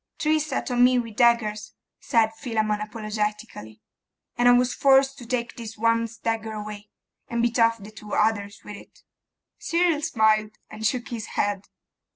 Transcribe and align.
'Three 0.17 0.39
set 0.39 0.71
on 0.71 0.83
me 0.83 0.97
with 0.97 1.15
daggers,' 1.15 1.75
said 1.99 2.33
Philammon, 2.35 2.81
apologetically, 2.81 3.81
'and 4.35 4.49
I 4.49 4.51
was 4.51 4.73
forced 4.73 5.19
to 5.19 5.27
take 5.27 5.55
this 5.55 5.77
one's 5.77 6.17
dagger 6.17 6.53
away, 6.53 6.89
and 7.27 7.43
beat 7.43 7.59
off 7.59 7.77
the 7.77 7.91
two 7.91 8.13
others 8.15 8.61
with 8.65 8.77
it.' 8.77 9.03
Cyril 9.59 10.01
smiled, 10.01 10.57
and 10.71 10.87
shook 10.87 11.09
his 11.09 11.27
head. 11.37 11.65